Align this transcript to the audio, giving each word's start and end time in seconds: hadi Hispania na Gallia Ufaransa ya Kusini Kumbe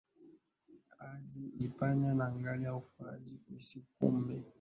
hadi 0.99 1.41
Hispania 1.59 2.13
na 2.13 2.27
Gallia 2.41 2.75
Ufaransa 2.75 3.31
ya 3.33 3.37
Kusini 3.45 3.85
Kumbe 3.99 4.43